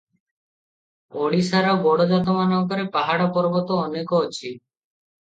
[1.25, 4.49] ଓଡ଼ିଶାର ଗଡଜାତମାନଙ୍କରେ ପାହାଡ଼ପର୍ବତ ଅନେକ ଅଛି।